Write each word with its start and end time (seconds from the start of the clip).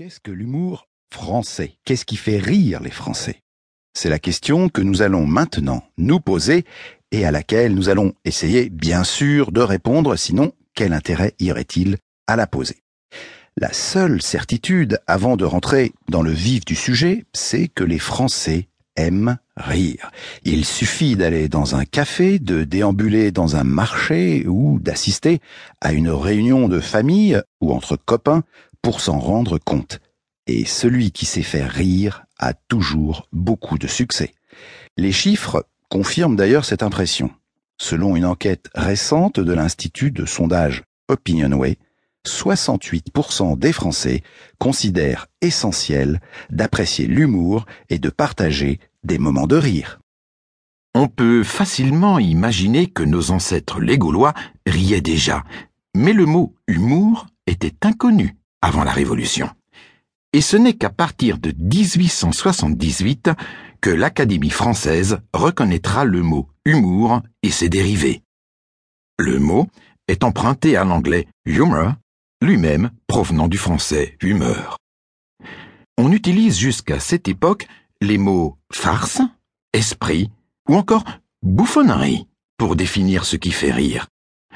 Qu'est-ce 0.00 0.18
que 0.18 0.30
l'humour 0.30 0.88
français? 1.12 1.74
Qu'est-ce 1.84 2.06
qui 2.06 2.16
fait 2.16 2.38
rire 2.38 2.80
les 2.80 2.90
Français? 2.90 3.42
C'est 3.92 4.08
la 4.08 4.18
question 4.18 4.70
que 4.70 4.80
nous 4.80 5.02
allons 5.02 5.26
maintenant 5.26 5.84
nous 5.98 6.20
poser 6.20 6.64
et 7.12 7.26
à 7.26 7.30
laquelle 7.30 7.74
nous 7.74 7.90
allons 7.90 8.14
essayer 8.24 8.70
bien 8.70 9.04
sûr 9.04 9.52
de 9.52 9.60
répondre, 9.60 10.16
sinon 10.16 10.52
quel 10.74 10.94
intérêt 10.94 11.34
y 11.38 11.52
aurait-il 11.52 11.98
à 12.26 12.36
la 12.36 12.46
poser? 12.46 12.78
La 13.58 13.74
seule 13.74 14.22
certitude 14.22 15.00
avant 15.06 15.36
de 15.36 15.44
rentrer 15.44 15.92
dans 16.08 16.22
le 16.22 16.32
vif 16.32 16.64
du 16.64 16.76
sujet, 16.76 17.26
c'est 17.34 17.68
que 17.68 17.84
les 17.84 17.98
Français 17.98 18.68
aiment 18.96 19.36
rire. 19.58 20.10
Il 20.44 20.64
suffit 20.64 21.14
d'aller 21.14 21.50
dans 21.50 21.76
un 21.76 21.84
café, 21.84 22.38
de 22.38 22.64
déambuler 22.64 23.32
dans 23.32 23.56
un 23.56 23.64
marché 23.64 24.46
ou 24.46 24.78
d'assister 24.80 25.40
à 25.82 25.92
une 25.92 26.08
réunion 26.08 26.68
de 26.68 26.80
famille 26.80 27.38
ou 27.60 27.74
entre 27.74 27.96
copains 27.96 28.44
pour 28.82 29.00
s'en 29.00 29.18
rendre 29.18 29.58
compte. 29.58 30.00
Et 30.46 30.64
celui 30.64 31.12
qui 31.12 31.26
sait 31.26 31.42
faire 31.42 31.70
rire 31.70 32.24
a 32.38 32.54
toujours 32.54 33.28
beaucoup 33.32 33.78
de 33.78 33.86
succès. 33.86 34.34
Les 34.96 35.12
chiffres 35.12 35.66
confirment 35.88 36.36
d'ailleurs 36.36 36.64
cette 36.64 36.82
impression. 36.82 37.30
Selon 37.78 38.16
une 38.16 38.26
enquête 38.26 38.68
récente 38.74 39.40
de 39.40 39.52
l'Institut 39.52 40.10
de 40.10 40.26
sondage 40.26 40.84
Opinionway, 41.08 41.78
68% 42.26 43.58
des 43.58 43.72
Français 43.72 44.22
considèrent 44.58 45.26
essentiel 45.40 46.20
d'apprécier 46.50 47.06
l'humour 47.06 47.64
et 47.88 47.98
de 47.98 48.10
partager 48.10 48.78
des 49.04 49.18
moments 49.18 49.46
de 49.46 49.56
rire. 49.56 50.00
On 50.94 51.08
peut 51.08 51.44
facilement 51.44 52.18
imaginer 52.18 52.88
que 52.88 53.02
nos 53.02 53.30
ancêtres 53.30 53.80
les 53.80 53.96
Gaulois 53.96 54.34
riaient 54.66 55.00
déjà, 55.00 55.44
mais 55.94 56.12
le 56.12 56.26
mot 56.26 56.54
humour 56.66 57.26
était 57.46 57.74
inconnu 57.82 58.36
avant 58.62 58.84
la 58.84 58.92
Révolution. 58.92 59.50
Et 60.32 60.40
ce 60.40 60.56
n'est 60.56 60.74
qu'à 60.74 60.90
partir 60.90 61.38
de 61.38 61.52
1878 61.58 63.30
que 63.80 63.90
l'Académie 63.90 64.50
française 64.50 65.18
reconnaîtra 65.32 66.04
le 66.04 66.22
mot 66.22 66.48
humour 66.64 67.22
et 67.42 67.50
ses 67.50 67.68
dérivés. 67.68 68.22
Le 69.18 69.38
mot 69.38 69.66
est 70.08 70.24
emprunté 70.24 70.76
à 70.76 70.84
l'anglais 70.84 71.26
humor, 71.44 71.94
lui-même 72.42 72.90
provenant 73.06 73.48
du 73.48 73.58
français 73.58 74.16
humeur. 74.22 74.76
On 75.98 76.12
utilise 76.12 76.58
jusqu'à 76.58 77.00
cette 77.00 77.28
époque 77.28 77.66
les 78.00 78.18
mots 78.18 78.56
farce, 78.72 79.20
esprit 79.72 80.30
ou 80.68 80.76
encore 80.76 81.04
bouffonnerie 81.42 82.26
pour 82.56 82.76
définir 82.76 83.24
ce 83.24 83.36
qui 83.36 83.50
fait 83.50 83.72
rire. 83.72 84.06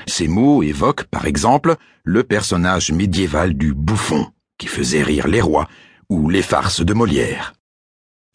Ces 0.07 0.29
mots 0.29 0.63
évoquent, 0.63 1.05
par 1.05 1.27
exemple, 1.27 1.77
le 2.05 2.23
personnage 2.23 2.93
médiéval 2.93 3.55
du 3.55 3.75
bouffon, 3.75 4.27
qui 4.59 4.67
faisait 4.67 5.03
rire 5.03 5.29
les 5.29 5.41
rois, 5.41 5.69
ou 6.09 6.29
les 6.29 6.43
farces 6.43 6.85
de 6.85 6.95
Molière. 6.95 7.55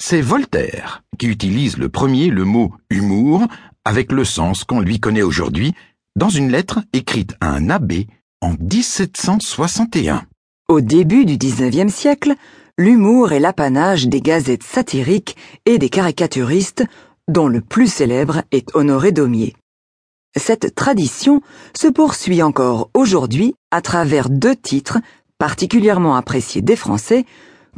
C'est 0.01 0.21
Voltaire 0.21 1.03
qui 1.17 1.27
utilise 1.27 1.77
le 1.77 1.89
premier 1.89 2.29
le 2.29 2.45
mot 2.45 2.73
humour 2.89 3.45
avec 3.85 4.11
le 4.11 4.23
sens 4.23 4.63
qu'on 4.63 4.79
lui 4.79 4.99
connaît 4.99 5.21
aujourd'hui 5.21 5.73
dans 6.15 6.29
une 6.29 6.51
lettre 6.51 6.79
écrite 6.93 7.35
à 7.41 7.49
un 7.49 7.69
abbé 7.69 8.07
en 8.41 8.53
1761. 8.59 10.23
Au 10.69 10.81
début 10.81 11.25
du 11.25 11.37
XIXe 11.37 11.93
siècle, 11.93 12.35
l'humour 12.77 13.33
est 13.33 13.39
l'apanage 13.39 14.07
des 14.07 14.21
gazettes 14.21 14.63
satiriques 14.63 15.35
et 15.65 15.77
des 15.77 15.89
caricaturistes, 15.89 16.85
dont 17.27 17.47
le 17.47 17.61
plus 17.61 17.91
célèbre 17.91 18.43
est 18.51 18.73
Honoré 18.75 19.11
Daumier. 19.11 19.55
Cette 20.35 20.75
tradition 20.75 21.41
se 21.75 21.87
poursuit 21.87 22.43
encore 22.43 22.89
aujourd'hui 22.93 23.55
à 23.71 23.81
travers 23.81 24.29
deux 24.29 24.55
titres 24.55 24.99
particulièrement 25.39 26.15
appréciés 26.15 26.61
des 26.61 26.75
Français, 26.75 27.25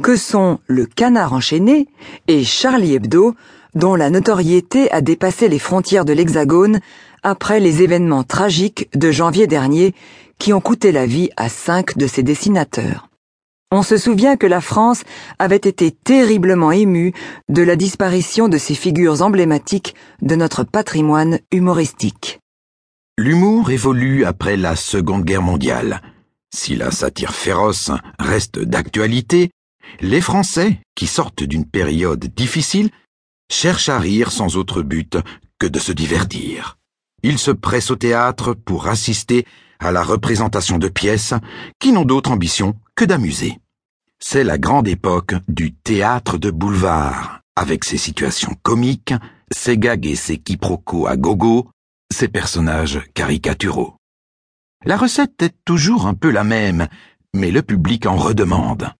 que 0.02 0.16
sont 0.16 0.58
Le 0.66 0.84
Canard 0.84 1.32
enchaîné 1.32 1.86
et 2.28 2.44
Charlie 2.44 2.94
Hebdo, 2.94 3.34
dont 3.74 3.94
la 3.94 4.10
notoriété 4.10 4.90
a 4.90 5.00
dépassé 5.00 5.48
les 5.48 5.58
frontières 5.58 6.04
de 6.04 6.12
l'Hexagone 6.12 6.80
après 7.22 7.60
les 7.60 7.82
événements 7.82 8.24
tragiques 8.24 8.88
de 8.94 9.10
janvier 9.10 9.46
dernier 9.46 9.94
qui 10.38 10.52
ont 10.52 10.60
coûté 10.60 10.92
la 10.92 11.06
vie 11.06 11.30
à 11.36 11.48
cinq 11.48 11.96
de 11.96 12.06
ses 12.06 12.22
dessinateurs. 12.22 13.08
On 13.70 13.82
se 13.82 13.96
souvient 13.96 14.36
que 14.36 14.46
la 14.46 14.60
France 14.60 15.02
avait 15.38 15.56
été 15.56 15.92
terriblement 15.92 16.72
émue 16.72 17.14
de 17.48 17.62
la 17.62 17.76
disparition 17.76 18.48
de 18.48 18.58
ces 18.58 18.74
figures 18.74 19.22
emblématiques 19.22 19.94
de 20.20 20.34
notre 20.34 20.64
patrimoine 20.64 21.38
humoristique. 21.52 22.41
L'humour 23.18 23.70
évolue 23.70 24.24
après 24.24 24.56
la 24.56 24.74
Seconde 24.74 25.24
Guerre 25.24 25.42
mondiale. 25.42 26.00
Si 26.54 26.76
la 26.76 26.90
satire 26.90 27.34
féroce 27.34 27.90
reste 28.18 28.58
d'actualité, 28.58 29.50
les 30.00 30.22
Français, 30.22 30.80
qui 30.94 31.06
sortent 31.06 31.42
d'une 31.42 31.66
période 31.66 32.24
difficile, 32.34 32.88
cherchent 33.50 33.90
à 33.90 33.98
rire 33.98 34.32
sans 34.32 34.56
autre 34.56 34.80
but 34.80 35.18
que 35.58 35.66
de 35.66 35.78
se 35.78 35.92
divertir. 35.92 36.78
Ils 37.22 37.38
se 37.38 37.50
pressent 37.50 37.90
au 37.90 37.96
théâtre 37.96 38.54
pour 38.54 38.88
assister 38.88 39.44
à 39.78 39.92
la 39.92 40.02
représentation 40.02 40.78
de 40.78 40.88
pièces 40.88 41.34
qui 41.78 41.92
n'ont 41.92 42.06
d'autre 42.06 42.30
ambition 42.30 42.76
que 42.94 43.04
d'amuser. 43.04 43.58
C'est 44.20 44.44
la 44.44 44.56
grande 44.56 44.88
époque 44.88 45.34
du 45.48 45.74
théâtre 45.74 46.38
de 46.38 46.50
boulevard, 46.50 47.40
avec 47.56 47.84
ses 47.84 47.98
situations 47.98 48.56
comiques, 48.62 49.14
ses 49.50 49.76
gags 49.76 50.06
et 50.06 50.16
ses 50.16 50.38
quiproquos 50.38 51.06
à 51.06 51.18
gogo, 51.18 51.68
ces 52.12 52.28
personnages 52.28 53.00
caricaturaux. 53.14 53.96
La 54.84 54.96
recette 54.96 55.42
est 55.42 55.54
toujours 55.64 56.06
un 56.06 56.14
peu 56.14 56.30
la 56.30 56.44
même, 56.44 56.88
mais 57.34 57.50
le 57.50 57.62
public 57.62 58.06
en 58.06 58.16
redemande. 58.16 58.90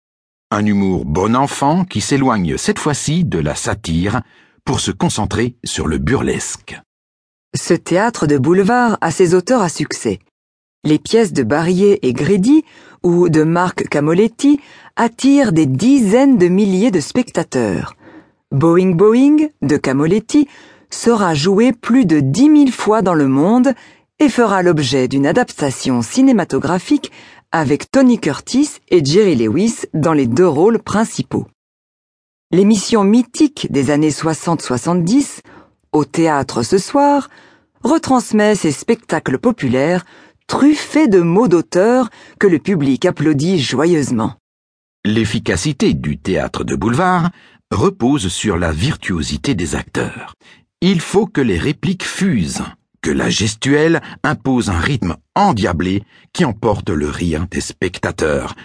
Un 0.50 0.66
humour 0.66 1.04
bon 1.04 1.34
enfant 1.34 1.84
qui 1.84 2.00
s'éloigne 2.00 2.56
cette 2.56 2.78
fois-ci 2.78 3.24
de 3.24 3.38
la 3.38 3.54
satire 3.54 4.22
pour 4.64 4.80
se 4.80 4.90
concentrer 4.90 5.56
sur 5.64 5.86
le 5.86 5.98
burlesque. 5.98 6.80
Ce 7.54 7.74
théâtre 7.74 8.26
de 8.26 8.38
boulevard 8.38 8.96
a 9.00 9.10
ses 9.10 9.34
auteurs 9.34 9.62
à 9.62 9.68
succès. 9.68 10.18
Les 10.84 10.98
pièces 10.98 11.32
de 11.32 11.42
Barrier 11.42 12.06
et 12.06 12.12
Grédy 12.12 12.64
ou 13.02 13.28
de 13.28 13.42
Marc 13.42 13.88
Camoletti 13.88 14.60
attirent 14.96 15.52
des 15.52 15.66
dizaines 15.66 16.38
de 16.38 16.48
milliers 16.48 16.90
de 16.90 17.00
spectateurs. 17.00 17.94
Boeing 18.50 18.94
Boeing 18.94 19.48
de 19.62 19.76
Camoletti 19.76 20.48
sera 20.94 21.34
joué 21.34 21.72
plus 21.72 22.06
de 22.06 22.20
dix 22.20 22.48
mille 22.48 22.72
fois 22.72 23.02
dans 23.02 23.14
le 23.14 23.28
monde 23.28 23.74
et 24.18 24.28
fera 24.28 24.62
l'objet 24.62 25.08
d'une 25.08 25.26
adaptation 25.26 26.02
cinématographique 26.02 27.10
avec 27.50 27.90
Tony 27.90 28.18
Curtis 28.18 28.78
et 28.88 29.04
Jerry 29.04 29.36
Lewis 29.36 29.80
dans 29.94 30.12
les 30.12 30.26
deux 30.26 30.48
rôles 30.48 30.78
principaux. 30.78 31.46
L'émission 32.50 33.04
mythique 33.04 33.68
des 33.70 33.90
années 33.90 34.10
60-70, 34.10 35.40
au 35.92 36.04
théâtre 36.04 36.62
ce 36.62 36.78
soir, 36.78 37.28
retransmet 37.82 38.54
ces 38.54 38.72
spectacles 38.72 39.38
populaires 39.38 40.04
truffés 40.46 41.08
de 41.08 41.20
mots 41.20 41.48
d'auteur 41.48 42.10
que 42.38 42.46
le 42.46 42.58
public 42.58 43.06
applaudit 43.06 43.58
joyeusement. 43.58 44.34
L'efficacité 45.04 45.94
du 45.94 46.18
théâtre 46.18 46.62
de 46.62 46.76
boulevard 46.76 47.30
repose 47.70 48.28
sur 48.28 48.56
la 48.56 48.70
virtuosité 48.70 49.54
des 49.54 49.74
acteurs. 49.74 50.34
Il 50.84 51.00
faut 51.00 51.26
que 51.26 51.40
les 51.40 51.58
répliques 51.58 52.02
fusent, 52.02 52.64
que 53.02 53.12
la 53.12 53.30
gestuelle 53.30 54.02
impose 54.24 54.68
un 54.68 54.80
rythme 54.80 55.16
endiablé 55.36 56.02
qui 56.32 56.44
emporte 56.44 56.90
le 56.90 57.08
rire 57.08 57.46
des 57.48 57.60
spectateurs. 57.60 58.56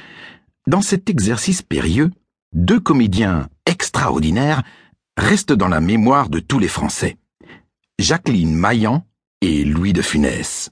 Dans 0.66 0.82
cet 0.82 1.12
exercice 1.12 1.62
périlleux, 1.62 2.10
deux 2.54 2.80
comédiens 2.80 3.50
extraordinaires 3.68 4.64
restent 5.16 5.54
dans 5.54 5.68
la 5.68 5.80
mémoire 5.80 6.30
de 6.30 6.40
tous 6.40 6.58
les 6.58 6.68
Français. 6.68 7.18
Jacqueline 8.00 8.56
Maillan 8.56 9.06
et 9.42 9.64
Louis 9.64 9.94
de 9.94 10.02
Funès. 10.02 10.72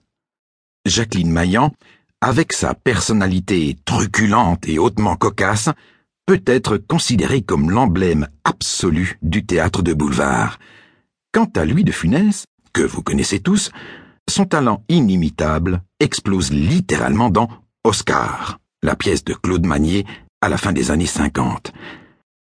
Jacqueline 0.87 1.29
Maillan, 1.29 1.73
avec 2.21 2.53
sa 2.53 2.73
personnalité 2.73 3.77
truculente 3.85 4.67
et 4.67 4.79
hautement 4.79 5.15
cocasse, 5.15 5.69
peut 6.25 6.41
être 6.47 6.77
considérée 6.77 7.43
comme 7.43 7.69
l'emblème 7.69 8.27
absolu 8.45 9.19
du 9.21 9.45
théâtre 9.45 9.83
de 9.83 9.93
boulevard. 9.93 10.57
Quant 11.35 11.51
à 11.57 11.65
Louis 11.65 11.83
de 11.83 11.91
Funès, 11.91 12.45
que 12.71 12.81
vous 12.81 13.03
connaissez 13.03 13.41
tous, 13.41 13.69
son 14.29 14.45
talent 14.45 14.85
inimitable 14.87 15.81
explose 15.99 16.49
littéralement 16.53 17.29
dans 17.29 17.49
Oscar, 17.83 18.57
la 18.81 18.95
pièce 18.95 19.25
de 19.25 19.33
Claude 19.33 19.65
Magnier 19.65 20.05
à 20.39 20.47
la 20.47 20.55
fin 20.55 20.71
des 20.71 20.91
années 20.91 21.05
50. 21.05 21.73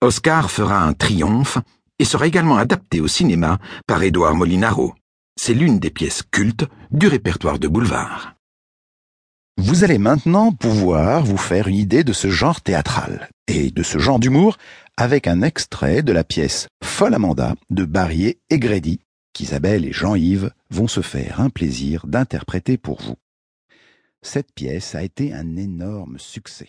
Oscar 0.00 0.48
fera 0.48 0.84
un 0.84 0.92
triomphe 0.92 1.58
et 1.98 2.04
sera 2.04 2.28
également 2.28 2.56
adapté 2.56 3.00
au 3.00 3.08
cinéma 3.08 3.58
par 3.88 4.00
Édouard 4.00 4.36
Molinaro. 4.36 4.94
C'est 5.34 5.54
l'une 5.54 5.80
des 5.80 5.90
pièces 5.90 6.22
cultes 6.30 6.66
du 6.92 7.08
répertoire 7.08 7.58
de 7.58 7.66
boulevard. 7.66 8.36
Vous 9.66 9.82
allez 9.82 9.96
maintenant 9.96 10.52
pouvoir 10.52 11.24
vous 11.24 11.38
faire 11.38 11.68
une 11.68 11.76
idée 11.76 12.04
de 12.04 12.12
ce 12.12 12.28
genre 12.28 12.60
théâtral 12.60 13.30
et 13.48 13.70
de 13.70 13.82
ce 13.82 13.98
genre 13.98 14.18
d'humour 14.18 14.58
avec 14.98 15.26
un 15.26 15.40
extrait 15.40 16.02
de 16.02 16.12
la 16.12 16.22
pièce 16.22 16.68
Folle 16.82 17.14
Amanda 17.14 17.54
de 17.70 17.86
Barrier 17.86 18.38
et 18.50 18.58
Grédy 18.58 19.00
qu'Isabelle 19.32 19.86
et 19.86 19.92
Jean-Yves 19.92 20.50
vont 20.68 20.86
se 20.86 21.00
faire 21.00 21.40
un 21.40 21.48
plaisir 21.48 22.06
d'interpréter 22.06 22.76
pour 22.76 23.00
vous. 23.00 23.16
Cette 24.20 24.52
pièce 24.52 24.94
a 24.94 25.02
été 25.02 25.32
un 25.32 25.56
énorme 25.56 26.18
succès. 26.18 26.68